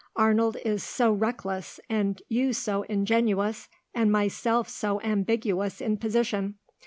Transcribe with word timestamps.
Arnold 0.15 0.57
is 0.65 0.83
so 0.83 1.13
reckless, 1.13 1.79
and 1.87 2.23
you 2.27 2.53
so 2.53 2.81
ingenuous, 2.89 3.69
and 3.93 4.11
myself 4.11 4.67
so 4.67 4.99
ambiguous 5.01 5.79
in 5.79 5.95
position. 5.97 6.55